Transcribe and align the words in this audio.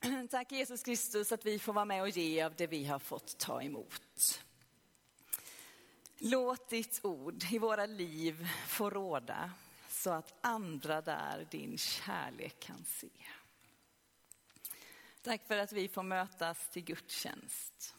Tack 0.30 0.52
Jesus 0.52 0.82
Kristus 0.82 1.32
att 1.32 1.46
vi 1.46 1.58
får 1.58 1.72
vara 1.72 1.84
med 1.84 2.02
och 2.02 2.08
ge 2.08 2.42
av 2.42 2.54
det 2.56 2.66
vi 2.66 2.84
har 2.84 2.98
fått 2.98 3.38
ta 3.38 3.62
emot. 3.62 4.42
Låt 6.18 6.68
ditt 6.68 7.00
ord 7.02 7.44
i 7.52 7.58
våra 7.58 7.86
liv 7.86 8.48
få 8.66 8.90
råda 8.90 9.50
så 9.88 10.10
att 10.10 10.34
andra 10.40 11.00
där 11.00 11.48
din 11.50 11.78
kärlek 11.78 12.60
kan 12.60 12.84
se. 12.84 13.10
Tack 15.22 15.46
för 15.46 15.58
att 15.58 15.72
vi 15.72 15.88
får 15.88 16.02
mötas 16.02 16.68
till 16.68 16.84
gudstjänst. 16.84 17.94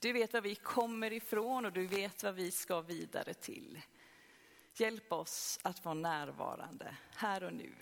Du 0.00 0.12
vet 0.12 0.32
var 0.32 0.40
vi 0.40 0.54
kommer 0.54 1.12
ifrån 1.12 1.64
och 1.64 1.72
du 1.72 1.86
vet 1.86 2.22
vad 2.22 2.34
vi 2.34 2.50
ska 2.50 2.80
vidare 2.80 3.34
till. 3.34 3.80
Hjälp 4.74 5.12
oss 5.12 5.58
att 5.62 5.84
vara 5.84 5.94
närvarande 5.94 6.96
här 7.14 7.42
och 7.42 7.52
nu 7.52 7.74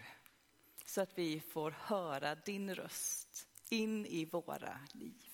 så 0.84 1.00
att 1.00 1.18
vi 1.18 1.40
får 1.40 1.70
höra 1.70 2.34
din 2.34 2.74
röst 2.74 3.49
in 3.72 4.06
i 4.06 4.24
våra 4.24 4.78
liv. 4.92 5.26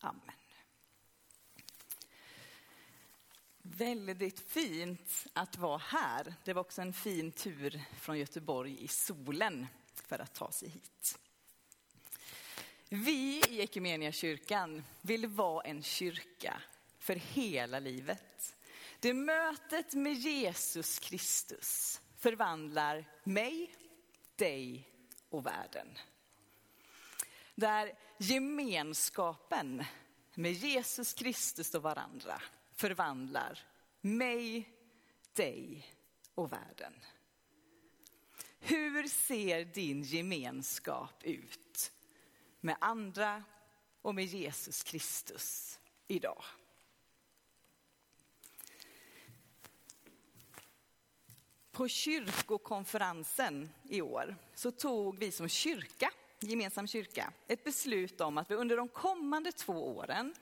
Amen. 0.00 0.34
Väldigt 3.62 4.40
fint 4.40 5.26
att 5.32 5.58
vara 5.58 5.78
här. 5.78 6.34
Det 6.44 6.52
var 6.52 6.60
också 6.60 6.82
en 6.82 6.92
fin 6.92 7.32
tur 7.32 7.82
från 8.00 8.18
Göteborg 8.18 8.84
i 8.84 8.88
solen 8.88 9.66
för 9.94 10.18
att 10.18 10.34
ta 10.34 10.50
sig 10.50 10.68
hit. 10.68 11.18
Vi 12.88 13.42
i 13.48 13.60
Equmeniakyrkan 13.60 14.84
vill 15.00 15.26
vara 15.26 15.64
en 15.64 15.82
kyrka 15.82 16.62
för 16.98 17.14
hela 17.14 17.78
livet. 17.78 18.56
Det 19.00 19.14
mötet 19.14 19.94
med 19.94 20.14
Jesus 20.14 20.98
Kristus 20.98 22.00
förvandlar 22.18 23.04
mig, 23.24 23.74
dig 24.36 24.88
och 25.28 25.46
världen. 25.46 25.88
Där 27.54 27.98
gemenskapen 28.18 29.84
med 30.34 30.52
Jesus 30.52 31.12
Kristus 31.12 31.74
och 31.74 31.82
varandra 31.82 32.42
förvandlar 32.72 33.58
mig, 34.00 34.68
dig 35.32 35.86
och 36.34 36.52
världen. 36.52 36.94
Hur 38.58 39.08
ser 39.08 39.64
din 39.64 40.02
gemenskap 40.02 41.22
ut 41.22 41.92
med 42.60 42.76
andra 42.80 43.44
och 44.02 44.14
med 44.14 44.24
Jesus 44.24 44.82
Kristus 44.82 45.78
idag? 46.06 46.44
På 51.70 51.88
kyrkokonferensen 51.88 53.70
i 53.88 54.00
år 54.00 54.36
så 54.54 54.70
tog 54.70 55.18
vi 55.18 55.32
som 55.32 55.48
kyrka, 55.48 56.10
gemensam 56.44 56.86
kyrka, 56.86 57.32
ett 57.48 57.64
beslut 57.64 58.20
om 58.20 58.38
att 58.38 58.50
vi 58.50 58.54
under 58.54 58.76
de 58.76 58.88
kommande 58.88 59.52
två 59.52 59.96
åren 59.96 60.34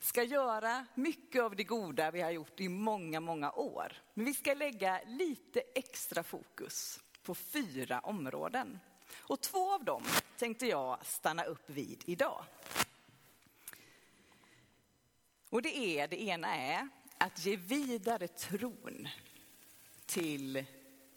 ska 0.00 0.22
göra 0.22 0.86
mycket 0.94 1.42
av 1.42 1.56
det 1.56 1.64
goda 1.64 2.10
vi 2.10 2.20
har 2.20 2.30
gjort 2.30 2.60
i 2.60 2.68
många, 2.68 3.20
många 3.20 3.52
år. 3.52 3.92
Men 4.14 4.24
vi 4.24 4.34
ska 4.34 4.54
lägga 4.54 5.00
lite 5.06 5.62
extra 5.74 6.22
fokus 6.22 7.00
på 7.22 7.34
fyra 7.34 8.00
områden. 8.00 8.78
Och 9.16 9.40
två 9.40 9.72
av 9.72 9.84
dem 9.84 10.02
tänkte 10.36 10.66
jag 10.66 11.06
stanna 11.06 11.44
upp 11.44 11.70
vid 11.70 12.02
idag. 12.06 12.44
Och 15.50 15.62
det 15.62 15.78
är, 15.78 16.08
det 16.08 16.22
ena 16.22 16.56
är 16.56 16.88
att 17.18 17.44
ge 17.46 17.56
vidare 17.56 18.28
tron 18.28 19.08
till 20.06 20.64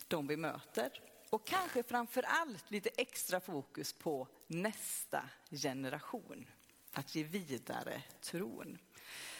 de 0.08 0.28
vi 0.28 0.38
möter. 0.38 1.07
Och 1.30 1.48
kanske 1.48 1.84
framför 1.84 2.24
allt 2.24 2.72
lite 2.72 2.90
extra 2.98 3.40
fokus 3.40 3.94
på 3.94 4.28
nästa 4.48 5.30
generation. 5.52 6.48
Att 6.94 7.16
ge 7.16 7.24
vidare 7.24 8.02
tron. 8.22 8.78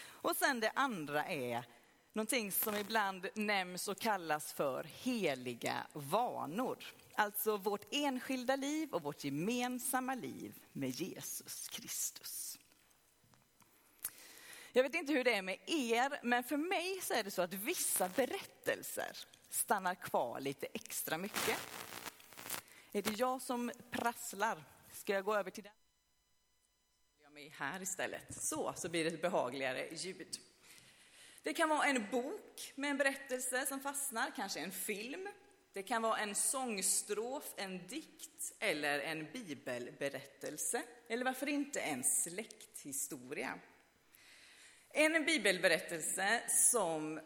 Och 0.04 0.36
sen 0.36 0.60
det 0.60 0.72
andra 0.76 1.26
är 1.26 1.66
någonting 2.14 2.52
som 2.52 2.76
ibland 2.76 3.28
nämns 3.34 3.88
och 3.88 4.00
kallas 4.00 4.54
för 4.54 4.84
heliga 4.84 5.88
vanor. 5.94 6.78
Alltså 7.16 7.58
vårt 7.58 7.86
enskilda 7.92 8.56
liv 8.56 8.94
och 8.94 9.04
vårt 9.04 9.24
gemensamma 9.24 10.16
liv 10.16 10.60
med 10.72 10.90
Jesus 10.90 11.68
Kristus. 11.68 12.60
Jag 14.72 14.84
vet 14.84 14.96
inte 14.96 15.14
hur 15.14 15.24
det 15.24 15.34
är 15.34 15.42
med 15.42 15.58
er, 15.66 16.20
men 16.24 16.44
för 16.44 16.58
mig 16.58 17.00
så 17.02 17.14
är 17.14 17.24
det 17.24 17.32
så 17.32 17.42
att 17.42 17.54
vissa 17.54 18.10
berättelser 18.10 19.18
stannar 19.58 19.96
kvar 19.96 20.40
lite 20.40 20.68
extra 20.74 21.18
mycket. 21.18 21.60
Är 22.92 23.02
det 23.02 23.20
jag 23.20 23.42
som 23.42 23.72
prasslar? 23.92 24.64
Ska 24.92 25.14
jag 25.14 25.26
gå 25.26 25.36
över 25.36 25.52
till 25.52 25.64
den? 25.64 25.74
Jag 27.24 27.34
mig 27.34 27.54
här 27.58 27.82
istället. 27.82 28.44
Så, 28.44 28.74
så 28.76 28.90
blir 28.90 29.04
det 29.04 29.10
ett 29.10 29.22
behagligare 29.22 29.96
ljud. 29.96 30.40
Det 31.44 31.54
kan 31.54 31.70
vara 31.70 31.86
en 31.86 32.10
bok 32.12 32.74
med 32.76 32.90
en 32.90 32.98
berättelse 32.98 33.66
som 33.66 33.80
fastnar, 33.80 34.32
kanske 34.36 34.60
en 34.60 34.72
film. 34.72 35.28
Det 35.74 35.84
kan 35.84 36.02
vara 36.02 36.18
en 36.18 36.36
sångstrof, 36.36 37.54
en 37.56 37.88
dikt 37.88 38.54
eller 38.60 39.00
en 39.00 39.32
bibelberättelse. 39.32 40.84
Eller 41.08 41.26
varför 41.26 41.50
inte 41.50 41.80
en 41.80 42.04
släkthistoria. 42.04 43.60
En 44.90 45.26
bibelberättelse 45.26 46.42
som 46.50 47.20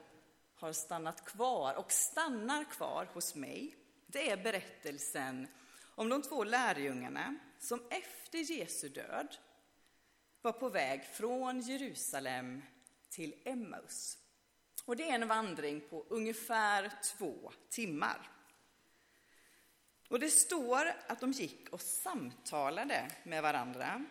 har 0.61 0.73
stannat 0.73 1.25
kvar 1.25 1.73
och 1.73 1.91
stannar 1.91 2.63
kvar 2.63 3.05
hos 3.13 3.35
mig, 3.35 3.75
det 4.07 4.29
är 4.29 4.37
berättelsen 4.37 5.47
om 5.95 6.09
de 6.09 6.21
två 6.21 6.43
lärjungarna 6.43 7.35
som 7.59 7.83
efter 7.89 8.37
Jesu 8.37 8.89
död 8.89 9.35
var 10.41 10.51
på 10.51 10.69
väg 10.69 11.05
från 11.05 11.61
Jerusalem 11.61 12.61
till 13.09 13.41
Emmaus. 13.45 14.17
Och 14.85 14.95
det 14.95 15.09
är 15.09 15.15
en 15.15 15.27
vandring 15.27 15.81
på 15.89 16.05
ungefär 16.09 16.91
två 17.03 17.51
timmar. 17.69 18.29
Och 20.09 20.19
det 20.19 20.29
står 20.29 20.93
att 21.07 21.19
de 21.19 21.31
gick 21.31 21.69
och 21.69 21.81
samtalade 21.81 23.11
med 23.23 23.43
varandra 23.43 24.05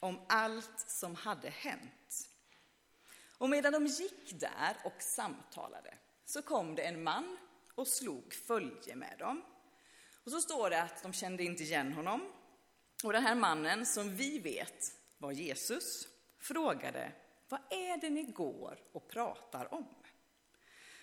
om 0.00 0.20
allt 0.28 0.80
som 0.80 1.14
hade 1.14 1.50
hänt. 1.50 2.27
Och 3.38 3.50
medan 3.50 3.72
de 3.72 3.86
gick 3.86 4.40
där 4.40 4.76
och 4.84 5.02
samtalade 5.02 5.94
så 6.24 6.42
kom 6.42 6.74
det 6.74 6.82
en 6.82 7.02
man 7.02 7.36
och 7.74 7.88
slog 7.88 8.34
följe 8.34 8.96
med 8.96 9.18
dem. 9.18 9.44
Och 10.24 10.30
så 10.30 10.40
står 10.40 10.70
det 10.70 10.82
att 10.82 11.02
de 11.02 11.12
kände 11.12 11.44
inte 11.44 11.62
igen 11.62 11.92
honom. 11.92 12.32
Och 13.04 13.12
den 13.12 13.22
här 13.22 13.34
mannen, 13.34 13.86
som 13.86 14.16
vi 14.16 14.38
vet 14.38 14.92
var 15.18 15.32
Jesus, 15.32 16.08
frågade 16.38 17.12
vad 17.48 17.60
är 17.70 17.96
det 17.96 18.10
ni 18.10 18.22
går 18.22 18.78
och 18.92 19.08
pratar 19.08 19.74
om? 19.74 19.94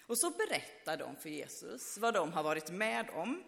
Och 0.07 0.17
så 0.17 0.29
berättar 0.29 0.97
de 0.97 1.15
för 1.15 1.29
Jesus 1.29 1.97
vad 1.97 2.13
de 2.13 2.33
har 2.33 2.43
varit 2.43 2.71
med 2.71 3.09
om. 3.09 3.43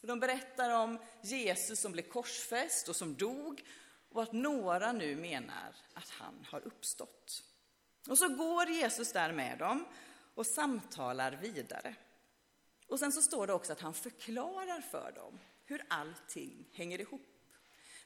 De 0.00 0.20
berättar 0.20 0.70
om 0.70 0.98
Jesus 1.22 1.80
som 1.80 1.92
blev 1.92 2.02
korsfäst 2.02 2.88
och 2.88 2.96
som 2.96 3.14
dog 3.14 3.62
och 4.08 4.22
att 4.22 4.32
några 4.32 4.92
nu 4.92 5.16
menar 5.16 5.76
att 5.94 6.08
han 6.08 6.46
har 6.50 6.60
uppstått. 6.60 7.44
Och 8.08 8.18
så 8.18 8.28
går 8.28 8.68
Jesus 8.68 9.12
där 9.12 9.32
med 9.32 9.58
dem 9.58 9.84
och 10.34 10.46
samtalar 10.46 11.32
vidare. 11.32 11.94
Och 12.86 12.98
sen 12.98 13.12
så 13.12 13.22
står 13.22 13.46
det 13.46 13.52
också 13.52 13.72
att 13.72 13.80
han 13.80 13.94
förklarar 13.94 14.80
för 14.80 15.12
dem 15.12 15.38
hur 15.64 15.84
allting 15.88 16.68
hänger 16.72 17.00
ihop. 17.00 17.28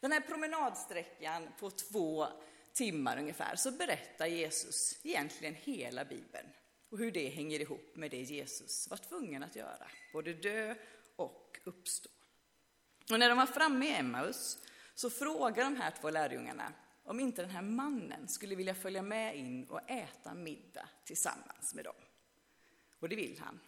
Den 0.00 0.12
här 0.12 0.20
promenadsträckan 0.20 1.48
på 1.60 1.70
två 1.70 2.26
timmar 2.72 3.18
ungefär 3.18 3.56
så 3.56 3.70
berättar 3.70 4.26
Jesus 4.26 4.98
egentligen 5.02 5.54
hela 5.54 6.04
Bibeln 6.04 6.48
och 6.90 6.98
hur 6.98 7.12
det 7.12 7.28
hänger 7.28 7.60
ihop 7.60 7.96
med 7.96 8.10
det 8.10 8.22
Jesus 8.22 8.90
var 8.90 8.96
tvungen 8.96 9.42
att 9.42 9.56
göra, 9.56 9.90
både 10.12 10.32
dö 10.32 10.74
och 11.16 11.60
uppstå. 11.64 12.10
Och 13.10 13.18
när 13.18 13.28
de 13.28 13.38
var 13.38 13.46
framme 13.46 13.86
i 13.86 13.94
Emmaus 13.94 14.58
så 14.94 15.10
frågar 15.10 15.64
de 15.64 15.76
här 15.76 15.90
två 16.00 16.10
lärjungarna 16.10 16.72
om 17.08 17.20
inte 17.20 17.42
den 17.42 17.50
här 17.50 17.62
mannen 17.62 18.28
skulle 18.28 18.54
vilja 18.54 18.74
följa 18.74 19.02
med 19.02 19.36
in 19.36 19.64
och 19.64 19.90
äta 19.90 20.34
middag 20.34 20.88
tillsammans 21.04 21.74
med 21.74 21.84
dem. 21.84 21.94
Och 22.98 23.08
det 23.08 23.16
vill 23.16 23.40
han. 23.40 23.60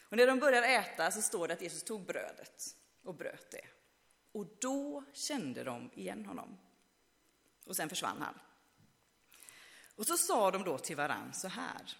Och 0.00 0.16
när 0.16 0.26
de 0.26 0.38
börjar 0.38 0.62
äta 0.62 1.10
så 1.10 1.22
står 1.22 1.48
det 1.48 1.54
att 1.54 1.62
Jesus 1.62 1.82
tog 1.82 2.06
brödet 2.06 2.76
och 3.02 3.14
bröt 3.14 3.50
det. 3.50 3.66
Och 4.32 4.46
då 4.60 5.04
kände 5.12 5.64
de 5.64 5.90
igen 5.94 6.26
honom. 6.26 6.58
Och 7.64 7.76
sen 7.76 7.88
försvann 7.88 8.22
han. 8.22 8.38
Och 9.96 10.06
så 10.06 10.16
sa 10.16 10.50
de 10.50 10.64
då 10.64 10.78
till 10.78 10.96
varann 10.96 11.34
så 11.34 11.48
här. 11.48 11.96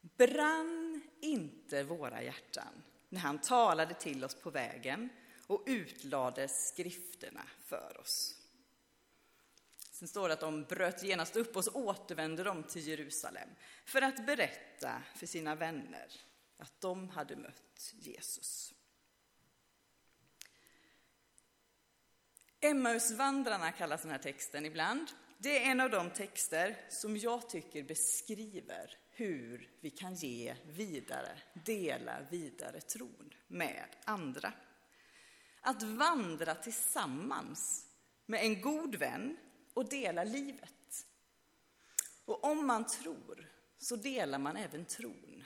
Brann 0.00 1.02
inte 1.20 1.82
våra 1.82 2.22
hjärtan 2.22 2.82
när 3.08 3.20
han 3.20 3.40
talade 3.40 3.94
till 3.94 4.24
oss 4.24 4.34
på 4.34 4.50
vägen 4.50 5.08
och 5.46 5.62
utlade 5.66 6.48
skrifterna 6.48 7.42
för 7.64 8.00
oss? 8.00 8.41
Sen 10.02 10.08
står 10.08 10.28
det 10.28 10.34
att 10.34 10.40
de 10.40 10.64
bröt 10.64 11.02
genast 11.02 11.36
upp 11.36 11.56
och 11.56 11.64
så 11.64 11.70
återvände 11.70 12.42
de 12.42 12.62
till 12.62 12.88
Jerusalem 12.88 13.48
för 13.84 14.02
att 14.02 14.26
berätta 14.26 15.02
för 15.16 15.26
sina 15.26 15.54
vänner 15.54 16.12
att 16.56 16.80
de 16.80 17.08
hade 17.08 17.36
mött 17.36 17.92
Jesus. 17.92 18.74
Emmausvandrarna 22.60 23.72
kallas 23.72 24.02
den 24.02 24.10
här 24.10 24.18
texten 24.18 24.66
ibland. 24.66 25.10
Det 25.38 25.58
är 25.58 25.70
en 25.70 25.80
av 25.80 25.90
de 25.90 26.10
texter 26.10 26.76
som 26.88 27.16
jag 27.16 27.48
tycker 27.48 27.82
beskriver 27.82 28.98
hur 29.10 29.70
vi 29.80 29.90
kan 29.90 30.14
ge 30.14 30.56
vidare, 30.66 31.38
dela 31.52 32.20
vidare 32.30 32.80
tron 32.80 33.34
med 33.46 33.86
andra. 34.04 34.52
Att 35.60 35.82
vandra 35.82 36.54
tillsammans 36.54 37.86
med 38.26 38.42
en 38.42 38.60
god 38.60 38.94
vän 38.94 39.36
och 39.74 39.88
dela 39.88 40.24
livet. 40.24 41.06
Och 42.24 42.44
om 42.44 42.66
man 42.66 42.86
tror 42.86 43.48
så 43.78 43.96
delar 43.96 44.38
man 44.38 44.56
även 44.56 44.84
tron. 44.84 45.44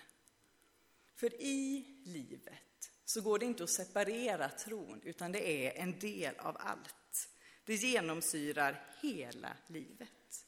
För 1.15 1.43
i 1.43 1.85
livet 2.05 2.91
så 3.05 3.21
går 3.21 3.39
det 3.39 3.47
inte 3.47 3.65
att 3.65 3.71
separera 3.71 4.49
tron, 4.49 5.01
utan 5.05 5.33
det 5.33 5.67
är 5.67 5.83
en 5.83 5.99
del 5.99 6.37
av 6.39 6.57
allt. 6.61 7.29
Det 7.65 7.75
genomsyrar 7.75 8.91
hela 9.03 9.57
livet. 9.67 10.47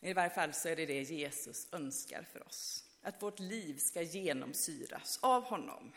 I 0.00 0.12
varje 0.12 0.30
fall 0.30 0.52
så 0.52 0.68
är 0.68 0.76
det 0.76 0.86
det 0.86 1.02
Jesus 1.02 1.68
önskar 1.72 2.22
för 2.32 2.46
oss. 2.46 2.84
Att 3.02 3.22
vårt 3.22 3.40
liv 3.40 3.78
ska 3.78 4.02
genomsyras 4.02 5.18
av 5.22 5.42
honom. 5.42 5.92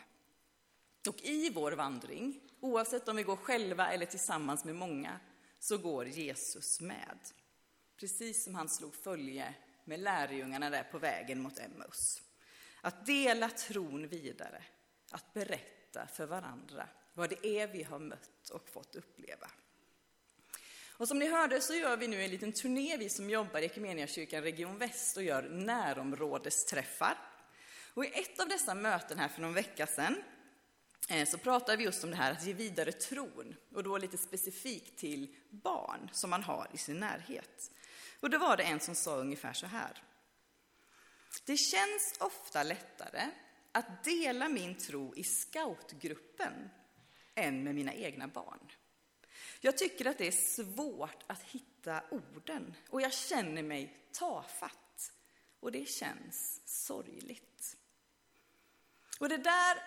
Och 1.08 1.20
i 1.22 1.50
vår 1.50 1.72
vandring, 1.72 2.40
oavsett 2.60 3.08
om 3.08 3.16
vi 3.16 3.22
går 3.22 3.36
själva 3.36 3.92
eller 3.92 4.06
tillsammans 4.06 4.64
med 4.64 4.74
många, 4.74 5.20
så 5.58 5.78
går 5.78 6.06
Jesus 6.06 6.80
med. 6.80 7.18
Precis 7.96 8.44
som 8.44 8.54
han 8.54 8.68
slog 8.68 8.94
följe 8.94 9.54
med 9.84 10.00
lärjungarna 10.00 10.70
där 10.70 10.82
på 10.82 10.98
vägen 10.98 11.42
mot 11.42 11.58
Emmaus. 11.58 12.22
Att 12.80 13.06
dela 13.06 13.48
tron 13.48 14.08
vidare, 14.08 14.64
att 15.10 15.34
berätta 15.34 16.06
för 16.06 16.26
varandra 16.26 16.88
vad 17.14 17.30
det 17.30 17.46
är 17.46 17.66
vi 17.66 17.82
har 17.82 17.98
mött 17.98 18.50
och 18.50 18.68
fått 18.68 18.94
uppleva. 18.94 19.50
Och 20.98 21.08
som 21.08 21.18
ni 21.18 21.28
hörde 21.28 21.60
så 21.60 21.74
gör 21.74 21.96
vi 21.96 22.08
nu 22.08 22.22
en 22.22 22.30
liten 22.30 22.52
turné, 22.52 22.96
vi 22.96 23.08
som 23.08 23.30
jobbar 23.30 23.60
i 23.60 24.06
kyrkan 24.06 24.42
Region 24.42 24.78
Väst 24.78 25.16
och 25.16 25.22
gör 25.22 25.42
närområdesträffar. 25.42 27.18
Och 27.94 28.04
i 28.04 28.08
ett 28.08 28.40
av 28.40 28.48
dessa 28.48 28.74
möten 28.74 29.18
här 29.18 29.28
för 29.28 29.40
någon 29.40 29.54
vecka 29.54 29.86
sedan 29.86 30.22
Eh, 31.10 31.28
så 31.28 31.38
pratade 31.38 31.76
vi 31.76 31.84
just 31.84 32.04
om 32.04 32.10
det 32.10 32.16
här 32.16 32.32
att 32.32 32.46
ge 32.46 32.52
vidare 32.52 32.92
tron 32.92 33.56
och 33.74 33.82
då 33.82 33.98
lite 33.98 34.18
specifikt 34.18 34.98
till 34.98 35.36
barn 35.50 36.10
som 36.12 36.30
man 36.30 36.42
har 36.42 36.68
i 36.72 36.78
sin 36.78 37.00
närhet. 37.00 37.70
Och 38.20 38.30
då 38.30 38.38
var 38.38 38.56
det 38.56 38.62
en 38.62 38.80
som 38.80 38.94
sa 38.94 39.16
ungefär 39.16 39.52
så 39.52 39.66
här. 39.66 40.02
Det 41.44 41.56
känns 41.56 42.16
ofta 42.20 42.62
lättare 42.62 43.30
att 43.72 44.04
dela 44.04 44.48
min 44.48 44.74
tro 44.74 45.14
i 45.16 45.24
scoutgruppen 45.24 46.70
än 47.34 47.64
med 47.64 47.74
mina 47.74 47.94
egna 47.94 48.28
barn. 48.28 48.72
Jag 49.60 49.78
tycker 49.78 50.04
att 50.04 50.18
det 50.18 50.26
är 50.26 50.32
svårt 50.32 51.24
att 51.26 51.42
hitta 51.42 52.02
orden 52.10 52.74
och 52.90 53.02
jag 53.02 53.12
känner 53.12 53.62
mig 53.62 54.08
tafatt. 54.12 55.12
Och 55.60 55.72
det 55.72 55.88
känns 55.88 56.60
sorgligt. 56.64 57.76
Och 59.18 59.28
det 59.28 59.36
där 59.36 59.78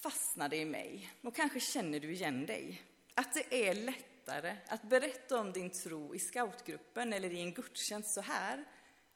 fastnade 0.00 0.56
i 0.56 0.64
mig, 0.64 1.12
och 1.22 1.34
kanske 1.34 1.60
känner 1.60 2.00
du 2.00 2.12
igen 2.12 2.46
dig. 2.46 2.82
Att 3.14 3.34
det 3.34 3.68
är 3.68 3.74
lättare 3.74 4.56
att 4.68 4.82
berätta 4.82 5.40
om 5.40 5.52
din 5.52 5.70
tro 5.70 6.14
i 6.14 6.18
scoutgruppen 6.18 7.12
eller 7.12 7.32
i 7.32 7.40
en 7.40 7.54
gudstjänst 7.54 8.10
så 8.10 8.20
här, 8.20 8.64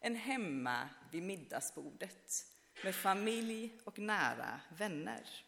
än 0.01 0.17
hemma 0.17 0.89
vid 1.11 1.23
middagsbordet 1.23 2.47
med 2.85 2.95
familj 2.95 3.79
och 3.85 3.99
nära 3.99 4.61
vänner. 4.79 5.45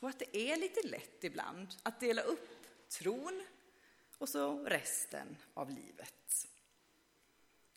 Och 0.00 0.08
att 0.08 0.18
det 0.18 0.36
är 0.36 0.56
lite 0.56 0.88
lätt 0.88 1.24
ibland 1.24 1.68
att 1.82 2.00
dela 2.00 2.22
upp 2.22 2.66
tron 2.88 3.42
och 4.18 4.28
så 4.28 4.64
resten 4.64 5.36
av 5.54 5.70
livet. 5.70 6.48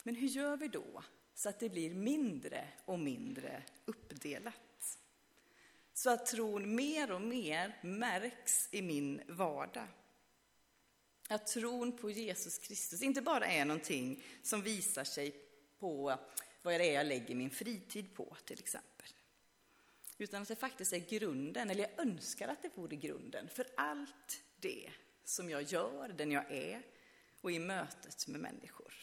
Men 0.04 0.16
hur 0.16 0.28
gör 0.28 0.58
vi 0.58 0.68
då 0.68 1.04
så 1.34 1.50
att 1.50 1.60
det 1.60 1.70
blir 1.70 1.94
mindre 1.94 2.68
och 2.86 3.00
mindre 3.00 3.64
uppdelat? 3.86 4.65
Så 5.98 6.10
att 6.10 6.26
tron 6.26 6.76
mer 6.76 7.12
och 7.12 7.22
mer 7.22 7.80
märks 7.82 8.70
i 8.72 8.82
min 8.82 9.22
vardag. 9.28 9.88
Att 11.30 11.48
tron 11.48 11.98
på 11.98 12.10
Jesus 12.10 12.58
Kristus 12.58 13.02
inte 13.02 13.22
bara 13.22 13.46
är 13.46 13.66
någonting 13.66 14.24
som 14.44 14.62
visar 14.62 15.04
sig 15.04 15.36
på 15.80 16.20
vad 16.62 16.74
det 16.74 16.90
är 16.90 16.94
jag 16.94 17.08
lägger 17.08 17.36
min 17.36 17.50
fritid 17.50 18.16
på, 18.16 18.38
till 18.46 18.60
exempel. 18.60 19.08
Utan 20.18 20.42
att 20.42 20.48
det 20.48 20.56
faktiskt 20.56 20.94
är 20.94 21.00
grunden, 21.00 21.70
eller 21.70 21.82
jag 21.82 22.08
önskar 22.08 22.48
att 22.48 22.62
det 22.62 22.78
vore 22.78 22.96
grunden, 22.96 23.50
för 23.50 23.68
allt 23.78 24.44
det 24.60 24.92
som 25.24 25.50
jag 25.50 25.62
gör, 25.62 26.14
den 26.18 26.32
jag 26.32 26.52
är 26.52 26.82
och 27.42 27.52
i 27.52 27.60
mötet 27.60 28.28
med 28.28 28.42
människor. 28.42 28.94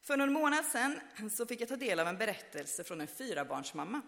För 0.00 0.16
någon 0.16 0.32
månad 0.32 0.64
sedan 0.64 1.00
så 1.30 1.46
fick 1.46 1.60
jag 1.60 1.68
ta 1.68 1.76
del 1.76 2.00
av 2.00 2.08
en 2.08 2.18
berättelse 2.18 2.84
från 2.84 3.00
en 3.00 3.06
fyrabarnsmamma 3.06 4.02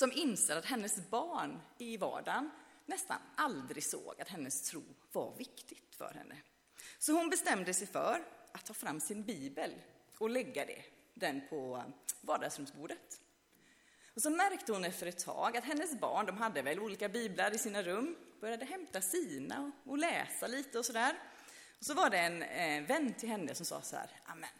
som 0.00 0.12
inser 0.12 0.56
att 0.56 0.64
hennes 0.64 1.10
barn 1.10 1.60
i 1.78 1.96
vardagen 1.96 2.50
nästan 2.86 3.18
aldrig 3.36 3.84
såg 3.84 4.20
att 4.20 4.28
hennes 4.28 4.62
tro 4.62 4.82
var 5.12 5.36
viktigt 5.36 5.94
för 5.96 6.14
henne. 6.14 6.36
Så 6.98 7.12
hon 7.12 7.30
bestämde 7.30 7.74
sig 7.74 7.86
för 7.86 8.24
att 8.52 8.66
ta 8.66 8.74
fram 8.74 9.00
sin 9.00 9.24
bibel 9.24 9.70
och 10.18 10.30
lägga 10.30 10.66
det, 10.66 10.82
den 11.14 11.40
på 11.48 11.84
vardagsrumsbordet. 12.20 13.20
Och 14.14 14.22
så 14.22 14.30
märkte 14.30 14.72
hon 14.72 14.84
efter 14.84 15.06
ett 15.06 15.24
tag 15.24 15.56
att 15.56 15.64
hennes 15.64 16.00
barn, 16.00 16.26
de 16.26 16.36
hade 16.36 16.62
väl 16.62 16.80
olika 16.80 17.08
biblar 17.08 17.54
i 17.54 17.58
sina 17.58 17.82
rum, 17.82 18.16
började 18.40 18.64
hämta 18.64 19.00
sina 19.00 19.72
och 19.84 19.98
läsa 19.98 20.46
lite 20.46 20.78
och 20.78 20.86
sådär. 20.86 21.18
Och 21.78 21.84
så 21.84 21.94
var 21.94 22.10
det 22.10 22.18
en 22.18 22.42
eh, 22.42 22.86
vän 22.86 23.14
till 23.14 23.28
henne 23.28 23.54
som 23.54 23.66
sa 23.66 23.82
så 23.82 23.96
här, 23.96 24.10
amen, 24.24 24.50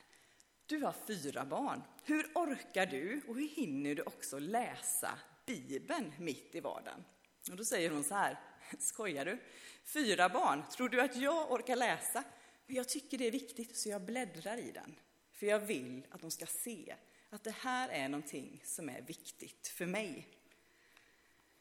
du 0.66 0.84
har 0.84 0.94
fyra 1.06 1.44
barn. 1.44 1.82
Hur 2.04 2.30
orkar 2.34 2.86
du 2.86 3.20
och 3.28 3.34
hur 3.34 3.48
hinner 3.48 3.94
du 3.94 4.02
också 4.02 4.38
läsa 4.38 5.18
Bibeln 5.50 6.12
mitt 6.18 6.54
i 6.54 6.60
vardagen? 6.60 7.04
Och 7.50 7.56
då 7.56 7.64
säger 7.64 7.90
hon 7.90 8.04
så 8.04 8.14
här, 8.14 8.40
skojar 8.78 9.24
du? 9.24 9.38
Fyra 9.84 10.28
barn, 10.28 10.62
tror 10.76 10.88
du 10.88 11.00
att 11.00 11.16
jag 11.16 11.52
orkar 11.52 11.76
läsa? 11.76 12.24
jag 12.66 12.88
tycker 12.88 13.18
det 13.18 13.26
är 13.26 13.30
viktigt 13.30 13.76
så 13.76 13.88
jag 13.88 14.02
bläddrar 14.02 14.56
i 14.56 14.70
den. 14.70 14.96
För 15.32 15.46
jag 15.46 15.60
vill 15.60 16.06
att 16.10 16.20
de 16.20 16.30
ska 16.30 16.46
se 16.46 16.96
att 17.30 17.44
det 17.44 17.54
här 17.60 17.88
är 17.88 18.08
någonting 18.08 18.62
som 18.64 18.88
är 18.88 19.02
viktigt 19.02 19.68
för 19.68 19.86
mig. 19.86 20.28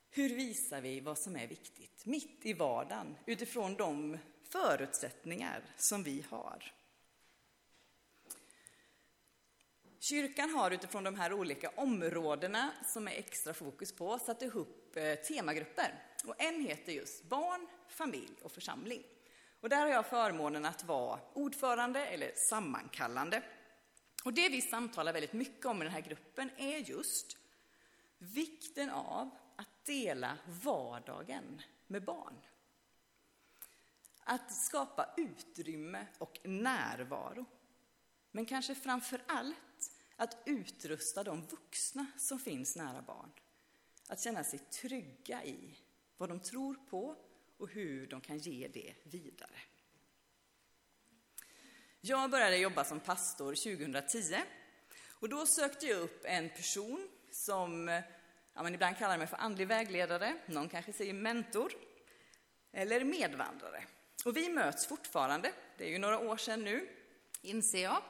Hur 0.09 0.29
visar 0.29 0.81
vi 0.81 0.99
vad 0.99 1.17
som 1.17 1.35
är 1.35 1.47
viktigt 1.47 2.05
mitt 2.05 2.45
i 2.45 2.53
vardagen 2.53 3.15
utifrån 3.25 3.75
de 3.75 4.17
förutsättningar 4.43 5.63
som 5.77 6.03
vi 6.03 6.25
har? 6.29 6.78
Kyrkan 10.01 10.49
har 10.49 10.71
utifrån 10.71 11.03
de 11.03 11.15
här 11.15 11.33
olika 11.33 11.69
områdena 11.69 12.71
som 12.85 13.07
är 13.07 13.11
extra 13.11 13.53
fokus 13.53 13.91
på 13.91 14.19
satt 14.19 14.41
ihop 14.41 14.95
eh, 14.95 15.15
temagrupper. 15.15 16.03
Och 16.25 16.41
en 16.41 16.61
heter 16.61 16.91
just 16.91 17.23
barn, 17.23 17.67
familj 17.87 18.33
och 18.41 18.51
församling. 18.51 19.03
Och 19.59 19.69
där 19.69 19.77
har 19.81 19.87
jag 19.87 20.05
förmånen 20.05 20.65
att 20.65 20.83
vara 20.83 21.19
ordförande 21.33 22.05
eller 22.05 22.31
sammankallande. 22.35 23.41
Och 24.23 24.33
det 24.33 24.49
vi 24.49 24.61
samtalar 24.61 25.13
väldigt 25.13 25.33
mycket 25.33 25.65
om 25.65 25.81
i 25.81 25.85
den 25.85 25.93
här 25.93 26.01
gruppen 26.01 26.49
är 26.57 26.77
just 26.77 27.37
vikten 28.17 28.89
av 28.89 29.29
att 29.55 29.85
dela 29.85 30.37
vardagen 30.45 31.61
med 31.87 32.03
barn. 32.03 32.35
Att 34.23 34.53
skapa 34.53 35.09
utrymme 35.17 36.05
och 36.17 36.39
närvaro. 36.43 37.45
Men 38.31 38.45
kanske 38.45 38.75
framför 38.75 39.21
allt 39.27 39.91
att 40.15 40.37
utrusta 40.45 41.23
de 41.23 41.45
vuxna 41.45 42.05
som 42.17 42.39
finns 42.39 42.75
nära 42.75 43.01
barn. 43.01 43.31
Att 44.07 44.21
känna 44.21 44.43
sig 44.43 44.59
trygga 44.59 45.43
i 45.43 45.77
vad 46.17 46.29
de 46.29 46.39
tror 46.39 46.75
på 46.89 47.15
och 47.57 47.69
hur 47.69 48.07
de 48.07 48.21
kan 48.21 48.37
ge 48.37 48.67
det 48.67 48.93
vidare. 49.03 49.59
Jag 52.01 52.31
började 52.31 52.57
jobba 52.57 52.83
som 52.83 52.99
pastor 52.99 53.55
2010 53.55 54.35
och 55.09 55.29
då 55.29 55.45
sökte 55.45 55.85
jag 55.85 56.01
upp 56.01 56.25
en 56.25 56.49
person 56.49 57.09
som, 57.31 57.87
ja, 58.53 58.63
men 58.63 58.73
ibland 58.73 58.97
kallar 58.97 59.17
mig 59.17 59.27
för 59.27 59.37
andlig 59.37 59.67
vägledare, 59.67 60.33
någon 60.45 60.69
kanske 60.69 60.93
säger 60.93 61.13
mentor, 61.13 61.73
eller 62.71 63.03
medvandrare. 63.03 63.83
Och 64.25 64.37
vi 64.37 64.49
möts 64.49 64.87
fortfarande, 64.87 65.51
det 65.77 65.83
är 65.85 65.89
ju 65.89 65.97
några 65.97 66.19
år 66.19 66.37
sedan 66.37 66.63
nu, 66.63 66.89
inser 67.41 67.83
jag. 67.83 68.03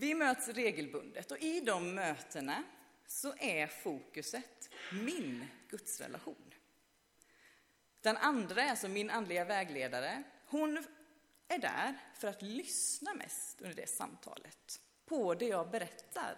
Vi 0.00 0.14
möts 0.14 0.48
regelbundet 0.48 1.30
och 1.30 1.38
i 1.38 1.60
de 1.60 1.94
mötena 1.94 2.64
så 3.06 3.34
är 3.38 3.66
fokuset 3.66 4.70
min 4.92 5.46
gudsrelation. 5.68 6.54
Den 8.00 8.16
andra, 8.16 8.70
alltså 8.70 8.88
min 8.88 9.10
andliga 9.10 9.44
vägledare, 9.44 10.22
hon 10.46 10.84
är 11.48 11.58
där 11.58 11.98
för 12.14 12.28
att 12.28 12.42
lyssna 12.42 13.14
mest 13.14 13.60
under 13.60 13.76
det 13.76 13.88
samtalet 13.88 14.80
på 15.04 15.34
det 15.34 15.46
jag 15.46 15.70
berättar 15.70 16.36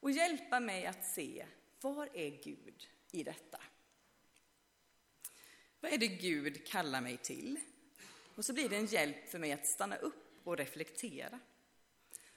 och 0.00 0.10
hjälpa 0.10 0.60
mig 0.60 0.86
att 0.86 1.04
se 1.04 1.46
var 1.80 2.08
är 2.14 2.42
Gud 2.44 2.88
i 3.10 3.22
detta? 3.22 3.60
Vad 5.80 5.92
är 5.92 5.98
det 5.98 6.08
Gud 6.08 6.66
kallar 6.66 7.00
mig 7.00 7.16
till? 7.16 7.60
Och 8.34 8.44
så 8.44 8.52
blir 8.52 8.68
det 8.68 8.76
en 8.76 8.86
hjälp 8.86 9.28
för 9.28 9.38
mig 9.38 9.52
att 9.52 9.66
stanna 9.66 9.96
upp 9.96 10.40
och 10.44 10.56
reflektera. 10.56 11.40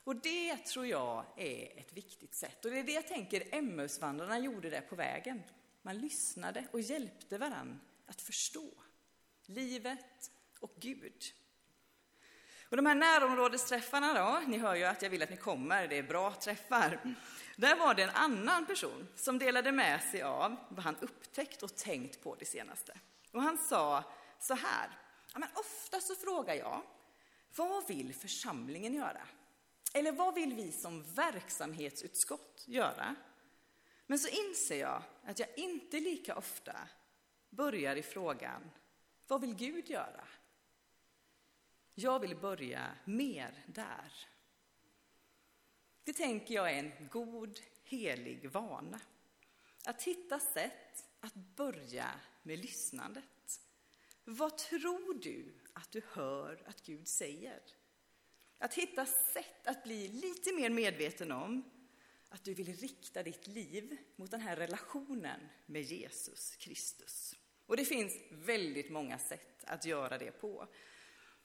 Och 0.08 0.16
det 0.16 0.58
tror 0.58 0.88
jag 0.88 1.26
är 1.36 1.80
ett 1.80 1.94
viktigt 1.94 2.36
sätt. 2.36 2.66
Och 2.66 2.72
det 2.72 2.80
är 2.80 2.84
det 2.84 2.92
jag 2.92 3.08
tänker 3.08 3.56
Emmausvandrarna 3.56 4.40
gjorde 4.40 4.70
där 4.70 4.82
på 4.82 4.96
vägen. 4.96 5.44
Man 5.82 5.98
lyssnade 5.98 6.68
och 6.72 6.82
hjälpte 6.82 7.38
varann 7.38 7.82
att 8.06 8.22
förstå 8.22 8.70
livet 9.46 10.32
och 10.60 10.74
Gud. 10.80 11.24
Och 12.70 12.78
de 12.78 12.86
här 12.86 12.96
närområdesträffarna 12.96 14.14
då, 14.14 14.48
ni 14.48 14.58
hör 14.58 14.76
ju 14.76 14.84
att 14.84 15.02
jag 15.02 15.10
vill 15.10 15.24
att 15.24 15.30
ni 15.30 15.38
kommer, 15.38 15.88
det 15.88 15.98
är 15.98 16.04
bra 16.04 16.34
träffar. 16.34 17.16
Där 17.56 17.76
var 17.76 17.94
det 17.94 18.04
en 18.04 18.10
annan 18.10 18.66
person 18.66 19.08
som 19.16 19.40
delade 19.40 19.72
med 19.72 20.02
sig 20.02 20.22
av 20.22 20.56
vad 20.70 20.84
han 20.84 20.96
upptäckt 20.96 21.64
och 21.64 21.76
tänkt 21.76 22.24
på 22.24 22.36
det 22.36 22.46
senaste. 22.46 23.00
Och 23.32 23.42
han 23.42 23.58
sa 23.58 24.04
så 24.40 24.54
här, 24.54 24.90
ja, 25.34 25.40
men 25.40 25.50
ofta 25.54 26.00
så 26.00 26.16
frågar 26.16 26.54
jag, 26.54 26.82
vad 27.56 27.88
vill 27.88 28.14
församlingen 28.14 28.94
göra? 28.94 29.28
Eller 29.94 30.12
vad 30.12 30.36
vill 30.36 30.53
vi 30.53 30.72
som 30.72 31.03
verksamhetsutskott 31.03 32.63
göra? 32.67 33.15
Men 34.08 34.20
så 34.20 34.27
inser 34.27 34.79
jag 34.79 35.03
att 35.24 35.39
jag 35.39 35.50
inte 35.58 36.00
lika 36.00 36.36
ofta 36.36 36.88
börjar 37.50 37.96
i 37.96 38.03
frågan, 38.03 38.72
vad 39.27 39.41
vill 39.41 39.56
Gud 39.56 39.89
göra? 39.89 40.27
Jag 41.94 42.20
vill 42.20 42.36
börja 42.36 42.96
mer 43.06 43.63
där. 43.67 44.27
Det 46.03 46.13
tänker 46.13 46.56
jag 46.56 46.72
är 46.72 46.79
en 46.79 47.08
god, 47.12 47.60
helig 47.84 48.51
vana. 48.51 49.00
Att 49.86 50.03
hitta 50.03 50.39
sätt 50.39 51.10
att 51.20 51.36
börja 51.36 52.20
med 52.44 52.60
lyssnandet. 52.60 53.62
Vad 54.24 54.58
tror 54.58 55.13
du 55.13 55.53
att 55.74 55.91
du 55.91 56.01
hör 56.12 56.63
att 56.65 56.82
Gud 56.86 57.08
säger? 57.08 57.62
Att 58.60 58.74
hitta 58.74 59.06
sätt 59.06 59.68
att 59.68 59.84
bli 59.84 60.08
lite 60.08 60.54
mer 60.54 60.70
medveten 60.70 61.32
om 61.32 61.64
att 62.30 62.44
du 62.44 62.54
vill 62.54 62.74
rikta 62.74 63.24
ditt 63.24 63.48
liv 63.48 63.98
mot 64.16 64.32
den 64.32 64.42
här 64.42 64.56
relationen 64.56 65.40
med 65.66 65.82
Jesus 65.82 66.56
Kristus. 66.56 67.36
Och 67.66 67.78
det 67.78 67.86
finns 67.86 68.14
väldigt 68.32 68.90
många 68.90 69.20
sätt 69.20 69.64
att 69.66 69.86
göra 69.86 70.18
det 70.18 70.32
på. 70.32 70.68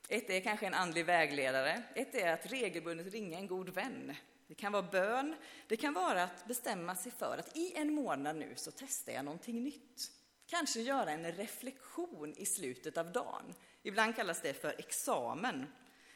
Ett 0.09 0.31
är 0.31 0.40
kanske 0.40 0.66
en 0.66 0.75
andlig 0.75 1.07
vägledare, 1.07 1.83
ett 1.95 2.14
är 2.14 2.33
att 2.33 2.52
regelbundet 2.52 3.12
ringa 3.12 3.38
en 3.38 3.47
god 3.47 3.69
vän. 3.69 4.14
Det 4.47 4.54
kan 4.54 4.73
vara 4.73 4.83
bön, 4.83 5.37
det 5.69 5.76
kan 5.76 5.95
vara 5.95 6.23
att 6.23 6.47
bestämma 6.47 6.97
sig 6.97 7.12
för 7.12 7.38
att 7.38 7.57
i 7.57 7.73
en 7.76 7.95
månad 7.95 8.37
nu 8.37 8.52
så 8.57 8.71
testar 8.71 9.12
jag 9.12 9.25
någonting 9.25 9.64
nytt. 9.64 10.11
Kanske 10.47 10.81
göra 10.81 11.11
en 11.11 11.33
reflektion 11.33 12.35
i 12.37 12.47
slutet 12.47 12.97
av 12.97 13.12
dagen. 13.12 13.54
Ibland 13.83 14.16
kallas 14.16 14.40
det 14.40 14.54
för 14.54 14.75
examen. 14.78 15.66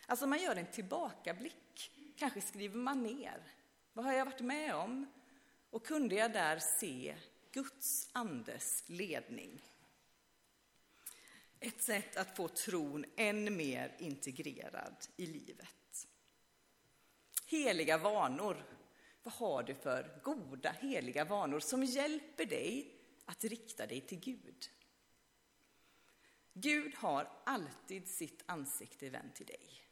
Alltså 0.06 0.26
man 0.26 0.42
gör 0.42 0.56
en 0.56 0.66
tillbakablick. 0.66 1.90
Kanske 2.16 2.40
skriver 2.40 2.78
man 2.78 3.02
ner. 3.02 3.42
Vad 3.92 4.04
har 4.04 4.12
jag 4.12 4.24
varit 4.24 4.40
med 4.40 4.74
om? 4.74 5.06
Och 5.70 5.86
kunde 5.86 6.14
jag 6.14 6.32
där 6.32 6.58
se 6.58 7.16
Guds 7.52 8.08
andes 8.12 8.84
ledning? 8.86 9.62
Ett 11.60 11.82
sätt 11.82 12.16
att 12.16 12.36
få 12.36 12.48
tron 12.48 13.04
än 13.16 13.56
mer 13.56 13.96
integrerad 13.98 14.96
i 15.16 15.26
livet. 15.26 16.08
Heliga 17.46 17.98
vanor. 17.98 18.64
Vad 19.22 19.34
har 19.34 19.62
du 19.62 19.74
för 19.74 20.20
goda 20.22 20.70
heliga 20.70 21.24
vanor 21.24 21.60
som 21.60 21.84
hjälper 21.84 22.44
dig 22.44 22.94
att 23.24 23.44
rikta 23.44 23.86
dig 23.86 24.00
till 24.00 24.20
Gud? 24.20 24.70
Gud 26.52 26.94
har 26.94 27.30
alltid 27.44 28.08
sitt 28.08 28.42
ansikte 28.46 29.10
vänt 29.10 29.34
till 29.34 29.46
dig. 29.46 29.85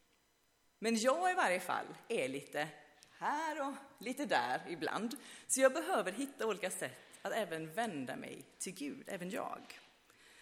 Men 0.84 0.96
jag 0.96 1.30
i 1.30 1.34
varje 1.34 1.60
fall 1.60 1.86
är 2.08 2.28
lite 2.28 2.68
här 3.18 3.68
och 3.68 3.74
lite 3.98 4.26
där 4.26 4.62
ibland. 4.68 5.16
Så 5.46 5.60
jag 5.60 5.72
behöver 5.72 6.12
hitta 6.12 6.46
olika 6.46 6.70
sätt 6.70 7.18
att 7.22 7.32
även 7.32 7.72
vända 7.72 8.16
mig 8.16 8.44
till 8.58 8.74
Gud, 8.74 9.04
även 9.06 9.30
jag. 9.30 9.80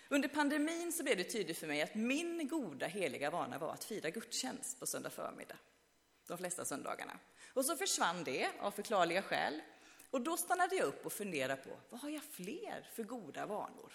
Under 0.08 0.28
pandemin 0.28 0.92
så 0.92 1.02
blev 1.02 1.16
det 1.16 1.24
tydligt 1.24 1.58
för 1.58 1.66
mig 1.66 1.82
att 1.82 1.94
min 1.94 2.48
goda 2.48 2.86
heliga 2.86 3.30
vana 3.30 3.58
var 3.58 3.72
att 3.72 3.84
fira 3.84 4.10
gudstjänst 4.10 4.80
på 4.80 4.86
söndag 4.86 5.10
förmiddag. 5.10 5.56
De 6.26 6.38
flesta 6.38 6.64
söndagarna. 6.64 7.18
Och 7.54 7.64
så 7.64 7.76
försvann 7.76 8.24
det 8.24 8.48
av 8.60 8.70
förklarliga 8.70 9.22
skäl. 9.22 9.60
Och 10.10 10.20
då 10.20 10.36
stannade 10.36 10.76
jag 10.76 10.86
upp 10.86 11.06
och 11.06 11.12
funderade 11.12 11.62
på, 11.62 11.76
vad 11.90 12.00
har 12.00 12.10
jag 12.10 12.22
fler 12.22 12.90
för 12.94 13.02
goda 13.02 13.46
vanor? 13.46 13.92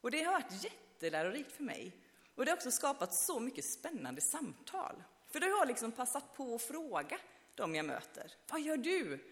Och 0.00 0.10
det 0.10 0.22
har 0.22 0.32
varit 0.32 0.64
jättelärorikt 0.64 1.52
för 1.52 1.62
mig. 1.62 1.92
Och 2.34 2.44
det 2.44 2.50
har 2.50 2.56
också 2.56 2.70
skapat 2.70 3.14
så 3.14 3.40
mycket 3.40 3.64
spännande 3.64 4.20
samtal. 4.20 5.02
För 5.36 5.40
då 5.40 5.46
har 5.46 5.58
jag 5.58 5.68
liksom 5.68 5.92
passat 5.92 6.34
på 6.34 6.54
att 6.54 6.62
fråga 6.62 7.18
dem 7.54 7.74
jag 7.74 7.84
möter, 7.86 8.32
vad 8.48 8.60
gör 8.60 8.76
du 8.76 9.24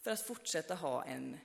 för 0.00 0.10
att 0.10 0.26
fortsätta 0.26 0.74
ha 0.74 1.04
en 1.04 1.38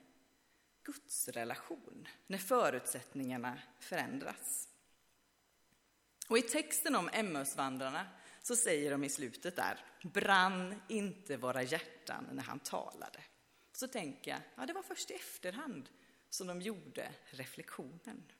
gudsrelation 0.82 2.08
när 2.26 2.38
förutsättningarna 2.38 3.58
förändras? 3.78 4.68
Och 6.28 6.38
i 6.38 6.42
texten 6.42 6.96
om 6.96 7.10
Emmausvandrarna 7.12 8.06
så 8.42 8.56
säger 8.56 8.90
de 8.90 9.04
i 9.04 9.08
slutet 9.08 9.56
där, 9.56 9.84
brann 10.02 10.82
inte 10.88 11.36
våra 11.36 11.62
hjärtan 11.62 12.26
när 12.32 12.42
han 12.42 12.60
talade. 12.60 13.20
Så 13.72 13.88
tänker 13.88 14.30
jag, 14.30 14.40
ja 14.54 14.66
det 14.66 14.72
var 14.72 14.82
först 14.82 15.10
i 15.10 15.14
efterhand 15.14 15.88
som 16.30 16.46
de 16.46 16.60
gjorde 16.60 17.12
reflektionen. 17.24 18.32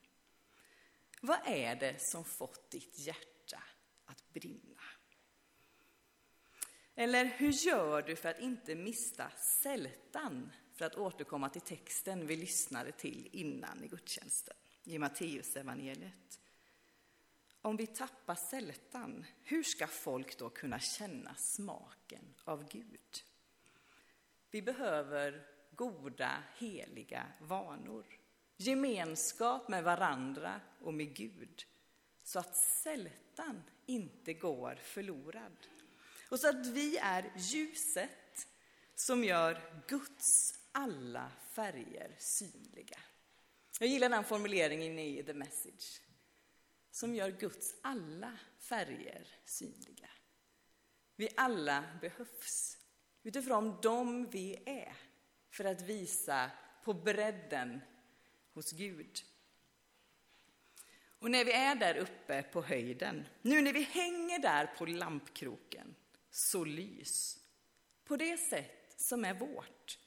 Vad 1.21 1.39
är 1.47 1.77
det 1.77 2.03
som 2.03 2.25
fått 2.25 2.71
ditt 2.71 2.99
hjärta 2.99 3.63
att 4.05 4.33
brinna? 4.33 4.74
Eller 6.95 7.25
hur 7.25 7.53
gör 7.53 8.03
du 8.03 8.17
för 8.17 8.29
att 8.29 8.41
inte 8.41 8.75
mista 8.75 9.31
sältan, 9.31 10.53
för 10.73 10.85
att 10.85 10.97
återkomma 10.97 11.49
till 11.49 11.61
texten 11.61 12.27
vi 12.27 12.37
lyssnade 12.37 12.93
till 12.93 13.29
innan 13.33 13.85
i 13.85 13.89
gudstjänsten, 13.89 14.57
i 14.85 14.99
Matteus 14.99 15.57
evangeliet. 15.57 16.41
Om 17.63 17.77
vi 17.77 17.87
tappar 17.87 18.35
sältan, 18.35 19.25
hur 19.43 19.63
ska 19.63 19.87
folk 19.87 20.39
då 20.39 20.51
kunna 20.51 20.79
känna 20.79 21.35
smaken 21.35 22.35
av 22.45 22.69
Gud? 22.69 23.25
Vi 24.51 24.63
behöver 24.63 25.47
goda, 25.71 26.43
heliga 26.57 27.27
vanor. 27.41 28.07
Gemenskap 28.57 29.69
med 29.69 29.85
varandra 29.85 30.61
och 30.81 30.95
med 30.95 31.15
Gud, 31.17 31.65
så 32.23 32.39
att 32.39 32.57
sältan 32.57 33.63
inte 33.87 34.35
går 34.35 34.75
förlorad. 34.75 35.57
Och 36.35 36.41
så 36.41 36.49
att 36.49 36.67
vi 36.67 36.97
är 36.97 37.33
ljuset 37.37 38.49
som 38.95 39.25
gör 39.25 39.83
Guds 39.89 40.59
alla 40.73 41.33
färger 41.51 42.17
synliga. 42.19 42.99
Jag 43.81 43.89
gillar 43.89 44.09
den 44.09 44.25
formuleringen 44.25 44.99
i 44.99 45.23
The 45.23 45.35
Message. 45.35 46.01
Som 46.91 47.15
gör 47.15 47.31
Guds 47.31 47.75
alla 47.83 48.39
färger 48.59 49.27
synliga. 49.45 50.09
Vi 51.17 51.29
alla 51.37 51.85
behövs 52.01 52.79
utifrån 53.23 53.81
dem 53.83 54.31
vi 54.31 54.63
är 54.67 54.97
för 55.51 55.65
att 55.65 55.81
visa 55.81 56.51
på 56.85 56.95
bredden 56.95 57.81
hos 58.55 58.73
Gud. 58.73 59.19
Och 61.19 61.31
när 61.31 61.45
vi 61.45 61.53
är 61.53 61.75
där 61.75 61.97
uppe 61.97 62.43
på 62.43 62.63
höjden, 62.63 63.27
nu 63.43 63.63
när 63.63 63.73
vi 63.73 63.83
hänger 63.83 64.39
där 64.39 64.67
på 64.67 64.87
lampkroken, 64.87 65.95
så 66.35 66.65
lys 66.65 67.39
på 68.05 68.17
det 68.17 68.37
sätt 68.37 68.95
som 68.97 69.25
är 69.25 69.35
vårt. 69.35 69.99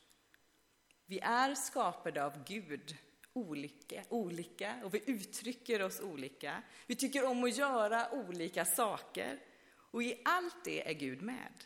Vi 1.06 1.20
är 1.20 1.56
skapade 1.56 2.26
av 2.26 2.44
Gud, 2.44 2.98
olika, 3.34 4.04
olika 4.10 4.76
och 4.84 4.94
vi 4.94 5.04
uttrycker 5.06 5.82
oss 5.82 6.00
olika. 6.00 6.64
Vi 6.86 6.96
tycker 6.96 7.26
om 7.26 7.44
att 7.44 7.58
göra 7.58 8.12
olika 8.12 8.66
saker 8.66 9.40
och 9.76 10.04
i 10.04 10.22
allt 10.26 10.64
det 10.66 10.90
är 10.90 10.94
Gud 10.94 11.22
med. 11.22 11.64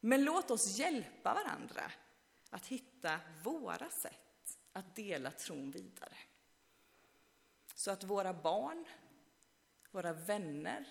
Men 0.00 0.24
låt 0.24 0.50
oss 0.50 0.78
hjälpa 0.78 1.34
varandra 1.34 1.92
att 2.50 2.66
hitta 2.66 3.20
våra 3.42 3.90
sätt 3.90 4.58
att 4.72 4.96
dela 4.96 5.30
tron 5.30 5.70
vidare. 5.70 6.16
Så 7.74 7.90
att 7.90 8.04
våra 8.04 8.34
barn, 8.34 8.84
våra 9.90 10.12
vänner, 10.12 10.88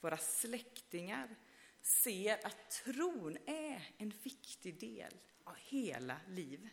våra 0.00 0.16
släktingar 0.16 1.36
ser 1.82 2.46
att 2.46 2.70
tron 2.70 3.38
är 3.46 3.90
en 3.98 4.12
viktig 4.22 4.80
del 4.80 5.14
av 5.44 5.54
hela 5.56 6.20
livet. 6.28 6.72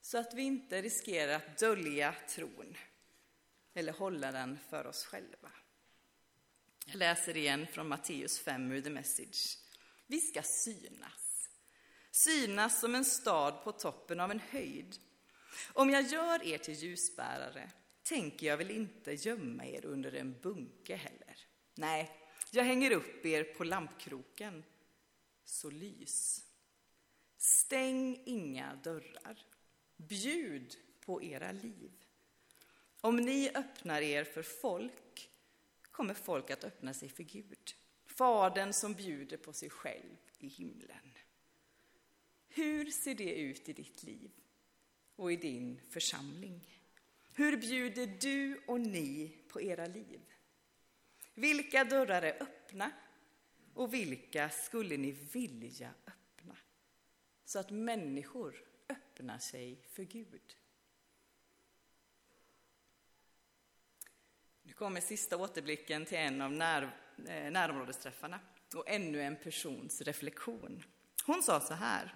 Så 0.00 0.18
att 0.18 0.34
vi 0.34 0.42
inte 0.42 0.82
riskerar 0.82 1.36
att 1.36 1.58
dölja 1.58 2.14
tron 2.28 2.76
eller 3.74 3.92
hålla 3.92 4.32
den 4.32 4.58
för 4.70 4.86
oss 4.86 5.04
själva. 5.04 5.50
Jag 6.86 6.96
läser 6.96 7.36
igen 7.36 7.66
från 7.66 7.88
Matteus 7.88 8.40
5 8.40 8.72
ur 8.72 8.80
The 8.80 8.90
Message. 8.90 9.58
Vi 10.06 10.20
ska 10.20 10.42
synas. 10.42 11.48
Synas 12.10 12.80
som 12.80 12.94
en 12.94 13.04
stad 13.04 13.64
på 13.64 13.72
toppen 13.72 14.20
av 14.20 14.30
en 14.30 14.40
höjd. 14.40 14.96
Om 15.72 15.90
jag 15.90 16.02
gör 16.02 16.42
er 16.42 16.58
till 16.58 16.74
ljusbärare 16.74 17.70
tänker 18.02 18.46
jag 18.46 18.56
väl 18.56 18.70
inte 18.70 19.12
gömma 19.12 19.66
er 19.66 19.84
under 19.84 20.12
en 20.14 20.40
bunke 20.40 20.96
heller. 20.96 21.38
Nej, 21.74 22.23
jag 22.54 22.64
hänger 22.64 22.90
upp 22.90 23.26
er 23.26 23.44
på 23.44 23.64
lampkroken, 23.64 24.64
så 25.44 25.70
lys. 25.70 26.44
Stäng 27.36 28.22
inga 28.24 28.74
dörrar. 28.74 29.46
Bjud 29.96 30.76
på 31.00 31.22
era 31.22 31.52
liv. 31.52 31.92
Om 33.00 33.16
ni 33.16 33.50
öppnar 33.54 34.00
er 34.00 34.24
för 34.24 34.42
folk 34.42 35.30
kommer 35.90 36.14
folk 36.14 36.50
att 36.50 36.64
öppna 36.64 36.94
sig 36.94 37.08
för 37.08 37.22
Gud. 37.22 37.74
Fadern 38.06 38.72
som 38.72 38.94
bjuder 38.94 39.36
på 39.36 39.52
sig 39.52 39.70
själv 39.70 40.16
i 40.38 40.48
himlen. 40.48 41.18
Hur 42.48 42.90
ser 42.90 43.14
det 43.14 43.34
ut 43.34 43.68
i 43.68 43.72
ditt 43.72 44.02
liv 44.02 44.30
och 45.16 45.32
i 45.32 45.36
din 45.36 45.80
församling? 45.90 46.80
Hur 47.34 47.56
bjuder 47.56 48.06
du 48.20 48.62
och 48.66 48.80
ni 48.80 49.36
på 49.48 49.62
era 49.62 49.86
liv? 49.86 50.20
Vilka 51.34 51.84
dörrar 51.84 52.22
är 52.22 52.42
öppna 52.42 52.90
och 53.74 53.94
vilka 53.94 54.50
skulle 54.50 54.96
ni 54.96 55.10
vilja 55.10 55.94
öppna? 56.06 56.56
Så 57.44 57.58
att 57.58 57.70
människor 57.70 58.64
öppnar 58.88 59.38
sig 59.38 59.82
för 59.90 60.02
Gud. 60.02 60.56
Nu 64.62 64.72
kommer 64.72 65.00
sista 65.00 65.36
återblicken 65.36 66.06
till 66.06 66.18
en 66.18 66.42
av 66.42 66.52
när, 66.52 66.82
eh, 67.28 67.50
närområdesträffarna 67.50 68.40
och 68.74 68.88
ännu 68.88 69.22
en 69.22 69.36
persons 69.36 70.00
reflektion. 70.02 70.84
Hon 71.26 71.42
sa 71.42 71.60
så 71.60 71.74
här. 71.74 72.14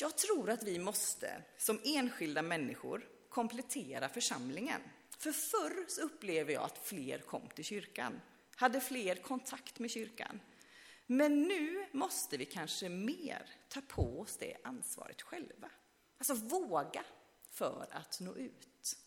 Jag 0.00 0.18
tror 0.18 0.50
att 0.50 0.62
vi 0.62 0.78
måste, 0.78 1.42
som 1.58 1.80
enskilda 1.84 2.42
människor, 2.42 3.08
komplettera 3.28 4.08
församlingen. 4.08 4.80
För 5.20 5.32
förr 5.32 5.84
så 5.88 6.00
upplever 6.02 6.52
jag 6.52 6.62
att 6.62 6.86
fler 6.86 7.18
kom 7.18 7.48
till 7.48 7.64
kyrkan, 7.64 8.20
hade 8.56 8.80
fler 8.80 9.16
kontakt 9.16 9.78
med 9.78 9.90
kyrkan. 9.90 10.40
Men 11.06 11.42
nu 11.42 11.86
måste 11.92 12.36
vi 12.36 12.44
kanske 12.44 12.88
mer 12.88 13.50
ta 13.68 13.80
på 13.80 14.20
oss 14.20 14.36
det 14.36 14.56
ansvaret 14.64 15.22
själva. 15.22 15.70
Alltså 16.18 16.34
våga 16.34 17.04
för 17.50 17.88
att 17.90 18.20
nå 18.20 18.36
ut. 18.36 18.98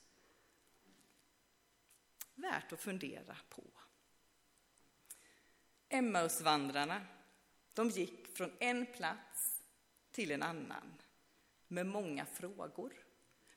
Värt 2.36 2.74
att 2.74 2.82
fundera 2.82 3.38
på. 3.50 3.64
Emmausvandrarna, 5.90 7.02
de 7.74 7.90
gick 7.90 8.38
från 8.38 8.52
en 8.60 8.86
plats 8.86 9.62
till 10.12 10.32
en 10.32 10.44
annan 10.44 11.02
med 11.68 11.86
många 11.86 12.26
frågor, 12.26 12.94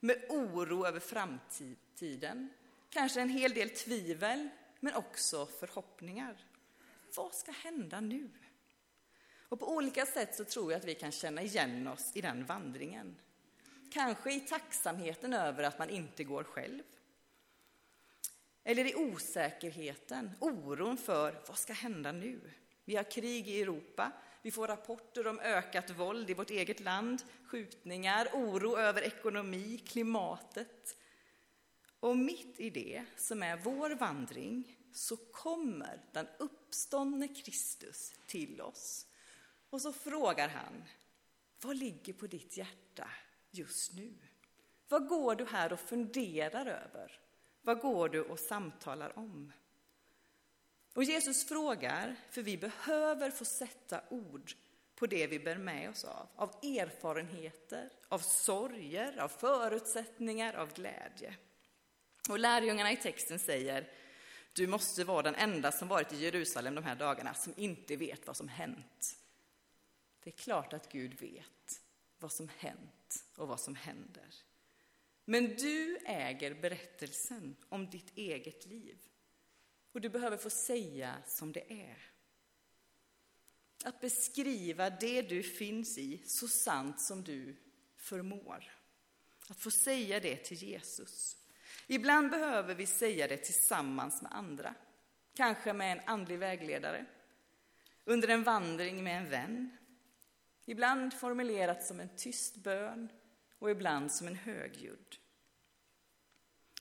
med 0.00 0.26
oro 0.28 0.86
över 0.86 1.00
framtiden, 1.00 1.85
kanske 2.90 3.20
en 3.20 3.28
hel 3.28 3.54
del 3.54 3.70
tvivel, 3.70 4.48
men 4.80 4.94
också 4.94 5.46
förhoppningar. 5.46 6.36
Vad 7.16 7.34
ska 7.34 7.52
hända 7.52 8.00
nu? 8.00 8.30
Och 9.48 9.60
på 9.60 9.74
olika 9.74 10.06
sätt 10.06 10.34
så 10.34 10.44
tror 10.44 10.72
jag 10.72 10.78
att 10.78 10.84
vi 10.84 10.94
kan 10.94 11.12
känna 11.12 11.42
igen 11.42 11.88
oss 11.88 12.12
i 12.14 12.20
den 12.20 12.46
vandringen. 12.46 13.16
Kanske 13.92 14.32
i 14.32 14.40
tacksamheten 14.40 15.32
över 15.32 15.62
att 15.62 15.78
man 15.78 15.90
inte 15.90 16.24
går 16.24 16.44
själv. 16.44 16.82
Eller 18.64 18.84
i 18.84 18.94
osäkerheten, 18.94 20.30
oron 20.40 20.96
för 20.96 21.42
vad 21.48 21.58
ska 21.58 21.72
hända 21.72 22.12
nu? 22.12 22.40
Vi 22.84 22.96
har 22.96 23.10
krig 23.10 23.48
i 23.48 23.62
Europa, 23.62 24.12
vi 24.42 24.50
får 24.50 24.68
rapporter 24.68 25.26
om 25.26 25.40
ökat 25.40 25.90
våld 25.90 26.30
i 26.30 26.34
vårt 26.34 26.50
eget 26.50 26.80
land, 26.80 27.22
skjutningar, 27.46 28.28
oro 28.32 28.76
över 28.76 29.02
ekonomi, 29.02 29.82
klimatet. 29.86 30.96
Och 32.00 32.16
mitt 32.16 32.60
i 32.60 32.70
det, 32.70 33.04
som 33.16 33.42
är 33.42 33.56
vår 33.56 33.90
vandring, 33.90 34.76
så 34.92 35.16
kommer 35.16 36.02
den 36.12 36.26
uppståndne 36.38 37.28
Kristus 37.28 38.12
till 38.26 38.60
oss. 38.60 39.06
Och 39.70 39.82
så 39.82 39.92
frågar 39.92 40.48
han, 40.48 40.84
vad 41.60 41.76
ligger 41.76 42.12
på 42.12 42.26
ditt 42.26 42.56
hjärta 42.56 43.10
just 43.50 43.94
nu? 43.94 44.14
Vad 44.88 45.08
går 45.08 45.34
du 45.34 45.44
här 45.44 45.72
och 45.72 45.80
funderar 45.80 46.66
över? 46.66 47.20
Vad 47.62 47.80
går 47.80 48.08
du 48.08 48.22
och 48.22 48.38
samtalar 48.38 49.18
om? 49.18 49.52
Och 50.94 51.04
Jesus 51.04 51.44
frågar, 51.44 52.16
för 52.30 52.42
vi 52.42 52.56
behöver 52.56 53.30
få 53.30 53.44
sätta 53.44 54.00
ord 54.10 54.52
på 54.94 55.06
det 55.06 55.26
vi 55.26 55.38
bär 55.38 55.56
med 55.56 55.90
oss 55.90 56.04
av, 56.04 56.28
av 56.36 56.48
erfarenheter, 56.62 57.90
av 58.08 58.18
sorger, 58.18 59.18
av 59.18 59.28
förutsättningar, 59.28 60.54
av 60.54 60.72
glädje. 60.72 61.36
Och 62.28 62.38
lärjungarna 62.38 62.92
i 62.92 62.96
texten 62.96 63.38
säger, 63.38 63.90
du 64.52 64.66
måste 64.66 65.04
vara 65.04 65.22
den 65.22 65.34
enda 65.34 65.72
som 65.72 65.88
varit 65.88 66.12
i 66.12 66.16
Jerusalem 66.16 66.74
de 66.74 66.84
här 66.84 66.96
dagarna 66.96 67.34
som 67.34 67.54
inte 67.56 67.96
vet 67.96 68.26
vad 68.26 68.36
som 68.36 68.48
hänt. 68.48 69.18
Det 70.24 70.30
är 70.30 70.36
klart 70.36 70.72
att 70.72 70.92
Gud 70.92 71.20
vet 71.20 71.80
vad 72.18 72.32
som 72.32 72.48
hänt 72.58 73.24
och 73.36 73.48
vad 73.48 73.60
som 73.60 73.74
händer. 73.74 74.34
Men 75.24 75.56
du 75.56 75.96
äger 75.96 76.54
berättelsen 76.54 77.56
om 77.68 77.90
ditt 77.90 78.18
eget 78.18 78.66
liv. 78.66 78.98
Och 79.92 80.00
du 80.00 80.08
behöver 80.08 80.36
få 80.36 80.50
säga 80.50 81.16
som 81.26 81.52
det 81.52 81.72
är. 81.72 82.10
Att 83.84 84.00
beskriva 84.00 84.90
det 84.90 85.22
du 85.22 85.42
finns 85.42 85.98
i 85.98 86.22
så 86.26 86.48
sant 86.48 87.00
som 87.00 87.24
du 87.24 87.56
förmår. 87.96 88.72
Att 89.48 89.60
få 89.60 89.70
säga 89.70 90.20
det 90.20 90.36
till 90.36 90.62
Jesus. 90.62 91.36
Ibland 91.86 92.30
behöver 92.30 92.74
vi 92.74 92.86
säga 92.86 93.28
det 93.28 93.36
tillsammans 93.36 94.22
med 94.22 94.32
andra. 94.32 94.74
Kanske 95.34 95.72
med 95.72 95.92
en 95.92 96.04
andlig 96.06 96.38
vägledare. 96.38 97.06
Under 98.04 98.28
en 98.28 98.42
vandring 98.42 99.04
med 99.04 99.18
en 99.18 99.30
vän. 99.30 99.76
Ibland 100.64 101.14
formulerat 101.14 101.84
som 101.84 102.00
en 102.00 102.16
tyst 102.16 102.56
bön 102.56 103.08
och 103.58 103.70
ibland 103.70 104.12
som 104.12 104.26
en 104.26 104.36
högljudd. 104.36 105.16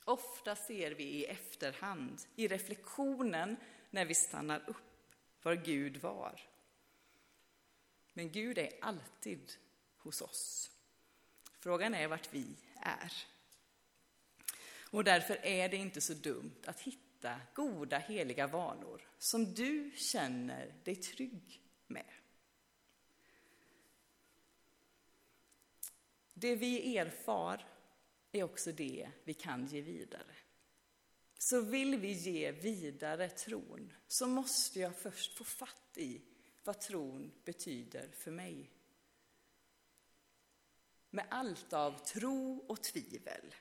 Ofta 0.04 0.56
ser 0.56 0.90
vi 0.90 1.04
i 1.04 1.24
efterhand, 1.24 2.22
i 2.36 2.48
reflektionen, 2.48 3.56
när 3.90 4.04
vi 4.04 4.14
stannar 4.14 4.70
upp, 4.70 4.76
var 5.42 5.54
Gud 5.54 5.96
var. 5.96 6.40
Men 8.12 8.32
Gud 8.32 8.58
är 8.58 8.70
alltid 8.80 9.52
hos 9.98 10.22
oss. 10.22 10.70
Frågan 11.60 11.94
är 11.94 12.08
vart 12.08 12.34
vi 12.34 12.56
är. 12.82 13.12
Och 14.90 15.04
därför 15.04 15.46
är 15.46 15.68
det 15.68 15.76
inte 15.76 16.00
så 16.00 16.14
dumt 16.14 16.62
att 16.66 16.80
hitta 16.80 17.40
goda, 17.54 17.98
heliga 17.98 18.46
vanor 18.46 19.08
som 19.18 19.54
du 19.54 19.90
känner 19.96 20.74
dig 20.84 20.96
trygg 20.96 21.62
med. 21.86 22.12
Det 26.34 26.56
vi 26.56 26.96
erfar 26.96 27.68
är 28.32 28.42
också 28.42 28.72
det 28.72 29.10
vi 29.24 29.34
kan 29.34 29.66
ge 29.66 29.80
vidare. 29.80 30.34
Så 31.38 31.60
vill 31.60 31.96
vi 31.96 32.12
ge 32.12 32.52
vidare 32.52 33.28
tron 33.28 33.92
så 34.08 34.26
måste 34.26 34.80
jag 34.80 34.96
först 34.96 35.38
få 35.38 35.44
fatt 35.44 35.96
i 35.96 36.22
vad 36.64 36.80
tron 36.80 37.32
betyder 37.44 38.08
för 38.12 38.30
mig. 38.30 38.70
Med 41.10 41.26
allt 41.30 41.72
av 41.72 41.98
tro 41.98 42.64
och 42.68 42.82
tvivel. 42.82 43.54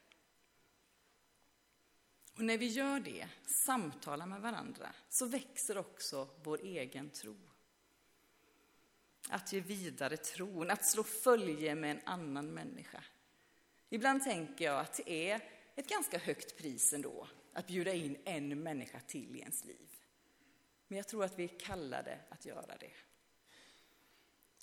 Och 2.36 2.44
när 2.44 2.58
vi 2.58 2.68
gör 2.68 3.00
det, 3.00 3.28
samtalar 3.46 4.26
med 4.26 4.42
varandra, 4.42 4.94
så 5.10 5.26
växer 5.26 5.78
också 5.78 6.30
vår 6.44 6.60
egen 6.64 7.10
tro. 7.10 7.38
Att 9.30 9.54
ge 9.54 9.60
vidare 9.60 10.18
tron, 10.18 10.72
att 10.72 10.86
slå 10.86 11.04
följe 11.04 11.76
med 11.76 11.92
en 11.92 12.02
annan 12.06 12.54
människa. 12.54 13.04
Ibland 13.90 14.24
tänker 14.24 14.66
jag 14.66 14.80
att 14.80 14.94
det 15.06 15.30
är 15.32 15.50
ett 15.76 15.90
ganska 15.90 16.18
högt 16.18 16.58
pris 16.58 16.94
ändå 16.94 17.28
att 17.54 17.68
bjuda 17.68 17.94
in 17.94 18.18
en 18.26 18.64
människa 18.64 19.00
till 19.00 19.36
i 19.36 19.40
ens 19.40 19.66
liv. 19.66 19.90
Men 20.88 20.98
jag 20.98 21.08
tror 21.08 21.24
att 21.24 21.40
vi 21.40 21.44
är 21.44 21.60
kallade 21.60 22.20
att 22.30 22.46
göra 22.46 22.78
det. 22.80 22.94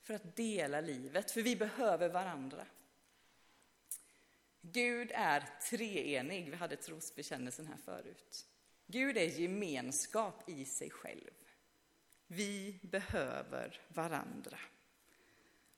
För 0.02 0.14
att 0.14 0.37
dela 0.37 0.80
livet, 0.80 1.30
för 1.30 1.42
vi 1.42 1.56
behöver 1.56 2.08
varandra. 2.08 2.66
Gud 4.62 5.11
är 5.14 5.48
treenig, 5.70 6.51
vi 6.51 6.57
hade 6.57 6.77
trosbekännelsen 6.77 7.66
här 7.66 7.77
förut. 7.77 8.46
Gud 8.87 9.16
är 9.16 9.27
gemenskap 9.27 10.48
i 10.48 10.64
sig 10.64 10.90
själv. 10.90 11.31
Vi 12.27 12.79
behöver 12.83 13.81
varandra. 13.88 14.59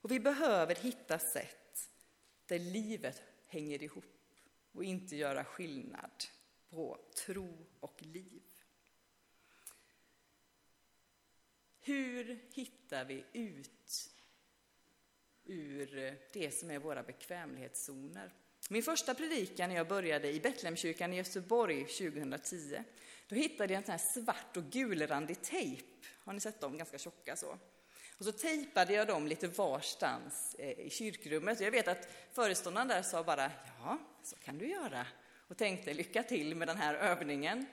Och 0.01 0.11
vi 0.11 0.21
behöver 0.21 0.75
hitta 0.75 1.19
sätt 1.19 1.91
där 2.47 2.59
livet 2.59 3.23
hänger 3.47 3.83
ihop 3.83 4.05
och 4.73 4.85
inte 4.85 5.17
göra 5.17 5.45
skillnad 5.45 6.25
på 6.71 6.99
tro 7.27 7.67
och 7.81 8.03
liv. 8.03 8.43
Hur 11.81 12.39
hittar 12.53 13.05
vi 13.05 13.25
ut 13.33 14.11
ur 15.45 16.19
det 16.33 16.51
som 16.51 16.71
är 16.71 16.79
våra 16.79 17.03
bekvämlighetszoner? 17.03 18.33
Min 18.69 18.83
första 18.83 19.15
predikan 19.15 19.69
när 19.69 19.77
jag 19.77 19.89
började 19.89 20.33
i 20.33 20.41
Betlehemkyrkan 20.41 21.13
i 21.13 21.17
Göteborg 21.17 21.85
2010, 21.85 22.85
då 23.29 23.35
hittade 23.35 23.73
jag 23.73 23.79
en 23.79 23.85
sån 23.85 23.93
här 23.93 24.23
svart 24.23 24.57
och 24.57 24.65
gulrandig 24.65 25.43
tejp. 25.43 25.85
Har 26.25 26.33
ni 26.33 26.41
sett 26.41 26.61
dem? 26.61 26.79
Ganska 26.79 26.99
tjocka 26.99 27.37
så. 27.37 27.59
Och 28.19 28.25
så 28.25 28.33
tejpade 28.33 28.93
jag 28.93 29.07
dem 29.07 29.27
lite 29.27 29.49
varstans 29.49 30.57
eh, 30.59 30.81
i 30.81 30.91
kyrkrummet. 30.91 31.61
Jag 31.61 31.71
vet 31.71 31.89
att 31.89 32.09
föreståndaren 32.33 32.89
där 32.89 33.03
sa 33.03 33.25
bara, 33.25 33.51
ja, 33.83 33.99
så 34.23 34.37
kan 34.37 34.59
du 34.59 34.69
göra. 34.69 35.07
Och 35.49 35.57
tänkte, 35.57 35.95
lycka 35.95 36.23
till 36.23 36.57
med 36.57 36.69
den 36.69 36.77
här 36.77 36.95
övningen. 36.95 37.67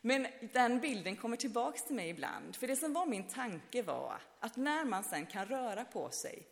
Men 0.00 0.26
den 0.52 0.80
bilden 0.80 1.16
kommer 1.16 1.36
tillbaks 1.36 1.84
till 1.84 1.96
mig 1.96 2.08
ibland. 2.08 2.56
För 2.56 2.66
det 2.66 2.76
som 2.76 2.92
var 2.92 3.06
min 3.06 3.28
tanke 3.28 3.82
var 3.82 4.20
att 4.40 4.56
när 4.56 4.84
man 4.84 5.04
sen 5.04 5.26
kan 5.26 5.46
röra 5.46 5.84
på 5.84 6.10
sig, 6.10 6.46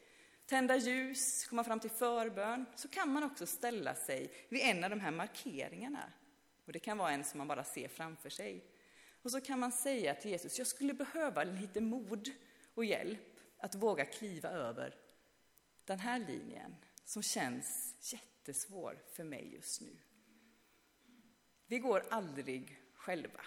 tända 0.47 0.77
ljus, 0.77 1.47
komma 1.47 1.65
fram 1.65 1.81
till 1.81 1.91
förbön, 1.91 2.67
så 2.75 2.89
kan 2.89 3.13
man 3.13 3.23
också 3.23 3.47
ställa 3.47 3.95
sig 3.95 4.33
vid 4.49 4.61
en 4.61 4.85
av 4.85 4.91
de 4.91 5.01
här 5.01 5.11
markeringarna. 5.11 6.13
Och 6.67 6.73
det 6.73 6.79
kan 6.79 6.99
vara 6.99 7.11
en 7.11 7.25
som 7.25 7.39
man 7.39 7.49
bara 7.49 7.65
ser 7.65 7.89
framför 7.89 8.31
sig. 8.31 8.65
Och 9.23 9.31
så 9.31 9.41
kan 9.41 9.59
man 9.59 9.73
säga 9.73 10.15
till 10.15 10.31
Jesus, 10.31 10.59
jag 10.59 10.67
skulle 10.67 10.95
behöva 10.95 11.45
lite 11.45 11.81
mod 11.81 12.31
och 12.75 12.85
hjälp 12.85 13.41
att 13.59 13.75
våga 13.75 14.05
kliva 14.05 14.49
över 14.49 14.95
den 15.85 15.99
här 15.99 16.19
linjen 16.19 16.77
som 17.05 17.23
känns 17.23 17.95
jättesvår 18.13 19.03
för 19.13 19.25
mig 19.25 19.55
just 19.55 19.81
nu. 19.81 19.97
Vi 21.67 21.79
går 21.79 22.05
aldrig 22.11 22.81
själva. 22.95 23.41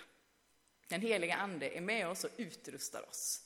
Den 0.88 1.02
heliga 1.02 1.36
Ande 1.36 1.78
är 1.78 1.82
med 1.82 2.08
oss 2.08 2.24
och 2.24 2.32
utrustar 2.38 3.10
oss. 3.10 3.45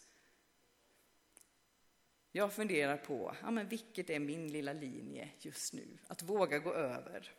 Jag 2.32 2.54
funderar 2.54 2.98
på, 2.98 3.36
ja, 3.42 3.52
men 3.52 3.68
vilket 3.68 4.10
är 4.10 4.20
min 4.20 4.52
lilla 4.52 4.74
linje 4.74 5.30
just 5.40 5.74
nu? 5.74 5.98
Att 6.08 6.24
våga 6.24 6.60
gå 6.60 6.74
över. 6.74 7.32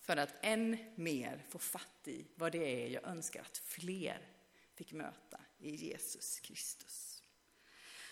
För 0.00 0.16
att 0.16 0.34
än 0.42 0.76
mer 0.94 1.44
få 1.48 1.58
fatt 1.58 2.08
i 2.08 2.26
vad 2.34 2.52
det 2.52 2.84
är 2.84 2.88
jag 2.88 3.04
önskar 3.04 3.40
att 3.40 3.58
fler 3.58 4.28
fick 4.74 4.92
möta 4.92 5.40
i 5.58 5.74
Jesus 5.74 6.40
Kristus. 6.40 7.22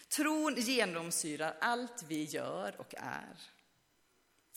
Tron 0.08 0.54
genomsyrar 0.56 1.56
allt 1.60 2.02
vi 2.08 2.24
gör 2.24 2.80
och 2.80 2.94
är. 2.98 3.40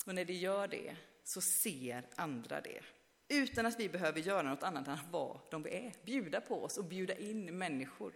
Och 0.05 0.15
när 0.15 0.25
det 0.25 0.33
gör 0.33 0.67
det 0.67 0.95
så 1.23 1.41
ser 1.41 2.07
andra 2.15 2.61
det. 2.61 2.81
Utan 3.27 3.65
att 3.65 3.79
vi 3.79 3.89
behöver 3.89 4.19
göra 4.19 4.49
något 4.49 4.63
annat 4.63 4.87
än 4.87 4.93
att 4.93 5.11
vara 5.11 5.41
de 5.51 5.63
vi 5.63 5.69
är. 5.75 5.93
Bjuda 6.05 6.41
på 6.41 6.63
oss 6.63 6.77
och 6.77 6.85
bjuda 6.85 7.17
in 7.17 7.57
människor. 7.57 8.13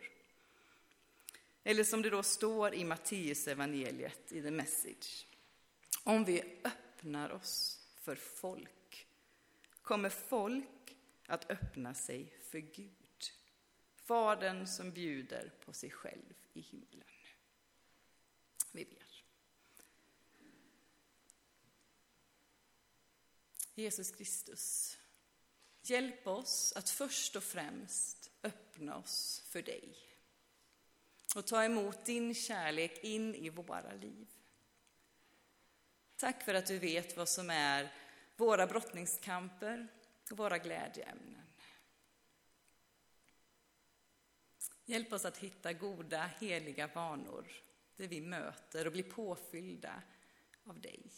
Eller 1.64 1.84
som 1.84 2.02
det 2.02 2.10
då 2.10 2.24
står 2.24 2.74
i 2.74 2.84
Matteus 2.84 3.48
evangeliet 3.48 4.32
i 4.32 4.42
The 4.42 4.52
Message. 4.52 5.28
Om 6.04 6.26
vi 6.26 6.62
öppnar 6.64 7.30
oss 7.30 7.80
för 7.96 8.16
folk 8.16 9.08
kommer 9.82 10.10
folk 10.10 10.98
att 11.26 11.52
öppna 11.52 11.94
sig 11.94 12.34
för 12.42 12.60
Gud. 12.60 12.94
Fadern 13.96 14.68
som 14.68 14.92
bjuder 14.92 15.52
på 15.66 15.74
sig 15.74 15.90
själv 15.90 16.34
i 16.54 16.62
himlen. 16.62 17.04
Vi 18.72 18.86
ber. 18.86 19.24
Jesus 23.76 24.12
Kristus, 24.12 24.98
hjälp 25.82 26.28
oss 26.28 26.74
att 26.76 26.90
först 26.90 27.36
och 27.36 27.44
främst 27.44 28.32
öppna 28.44 28.98
oss 28.98 29.44
för 29.50 29.62
dig 29.62 30.09
och 31.36 31.48
ta 31.48 31.64
emot 31.64 32.06
din 32.06 32.36
kärlek 32.36 33.04
in 33.04 33.36
i 33.36 33.50
våra 33.50 33.94
liv. 33.94 34.28
Tack 36.18 36.44
för 36.44 36.54
att 36.54 36.66
du 36.66 36.80
vet 36.80 37.18
vad 37.18 37.30
som 37.30 37.50
är 37.50 37.94
våra 38.36 38.68
brottningskamper 38.68 39.88
och 40.32 40.38
våra 40.38 40.58
glädjeämnen. 40.58 41.42
Hjälp 44.86 45.14
oss 45.14 45.26
att 45.26 45.38
hitta 45.38 45.74
goda, 45.74 46.30
heliga 46.40 46.88
vanor 46.88 47.48
där 47.96 48.08
vi 48.08 48.22
möter 48.22 48.86
och 48.86 48.92
blir 48.92 49.04
påfyllda 49.04 50.04
av 50.64 50.82
dig. 50.82 51.12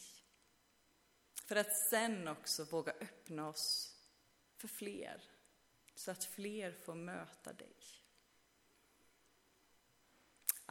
För 1.44 1.56
att 1.56 1.76
sen 1.76 2.28
också 2.28 2.64
våga 2.64 2.92
öppna 2.92 3.48
oss 3.48 3.96
för 4.56 4.68
fler, 4.68 5.22
så 5.94 6.10
att 6.10 6.24
fler 6.24 6.72
får 6.72 6.94
möta 6.94 7.52
dig. 7.52 8.01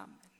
Amen. 0.01 0.31